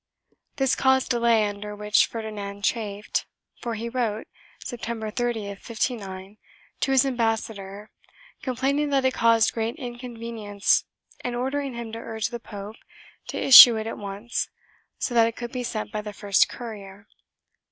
This 0.55 0.75
caused 0.75 1.11
delay 1.11 1.47
under 1.47 1.75
which 1.75 2.07
Ferdinand 2.07 2.63
chafed, 2.63 3.27
for 3.61 3.75
he 3.75 3.87
wrote, 3.87 4.25
September 4.63 5.11
30, 5.11 5.49
1509, 5.49 6.37
to 6.79 6.91
his 6.91 7.05
ambassador 7.05 7.91
complaining 8.41 8.89
that 8.89 9.05
it 9.05 9.13
caused 9.13 9.53
great 9.53 9.75
inconvenience 9.75 10.85
and 11.23 11.35
ordering 11.35 11.75
him 11.75 11.91
to 11.91 11.99
urge 11.99 12.29
the 12.29 12.39
pope 12.39 12.77
to 13.27 13.37
issue 13.37 13.75
it 13.75 13.85
at 13.85 13.99
once 13.99 14.49
so 14.97 15.13
that 15.13 15.27
it 15.27 15.35
could 15.35 15.51
be 15.51 15.61
sent 15.61 15.91
by 15.91 16.01
the 16.01 16.13
first 16.13 16.49
courier. 16.49 17.05